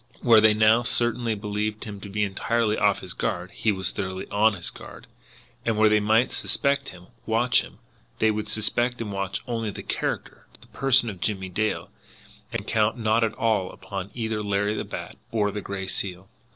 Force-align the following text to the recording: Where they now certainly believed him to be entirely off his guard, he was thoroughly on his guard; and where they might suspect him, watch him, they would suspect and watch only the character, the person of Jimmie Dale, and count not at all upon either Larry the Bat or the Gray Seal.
Where 0.21 0.41
they 0.41 0.55
now 0.55 0.81
certainly 0.81 1.35
believed 1.35 1.83
him 1.83 1.99
to 1.99 2.09
be 2.09 2.23
entirely 2.23 2.75
off 2.75 3.01
his 3.01 3.13
guard, 3.13 3.51
he 3.51 3.71
was 3.71 3.91
thoroughly 3.91 4.27
on 4.31 4.55
his 4.55 4.71
guard; 4.71 5.05
and 5.63 5.77
where 5.77 5.89
they 5.89 5.99
might 5.99 6.31
suspect 6.31 6.89
him, 6.89 7.05
watch 7.27 7.61
him, 7.61 7.77
they 8.17 8.31
would 8.31 8.47
suspect 8.47 8.99
and 8.99 9.11
watch 9.13 9.43
only 9.45 9.69
the 9.69 9.83
character, 9.83 10.47
the 10.59 10.65
person 10.69 11.07
of 11.07 11.21
Jimmie 11.21 11.49
Dale, 11.49 11.91
and 12.51 12.65
count 12.65 12.97
not 12.97 13.23
at 13.23 13.35
all 13.35 13.71
upon 13.71 14.09
either 14.15 14.41
Larry 14.41 14.73
the 14.73 14.83
Bat 14.83 15.17
or 15.31 15.51
the 15.51 15.61
Gray 15.61 15.85
Seal. 15.85 16.27